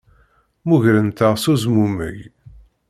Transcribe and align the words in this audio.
Mmugrent-aɣ 0.63 1.33
s 1.37 1.45
uzmumeg. 1.51 2.17